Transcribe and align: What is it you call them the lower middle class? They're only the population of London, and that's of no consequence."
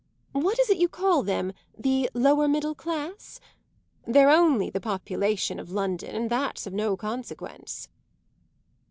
What 0.31 0.57
is 0.57 0.67
it 0.71 0.79
you 0.79 0.89
call 0.89 1.21
them 1.21 1.53
the 1.77 2.09
lower 2.15 2.47
middle 2.47 2.73
class? 2.73 3.39
They're 4.07 4.31
only 4.31 4.71
the 4.71 4.81
population 4.81 5.59
of 5.59 5.69
London, 5.69 6.15
and 6.15 6.27
that's 6.27 6.65
of 6.65 6.73
no 6.73 6.97
consequence." 6.97 7.87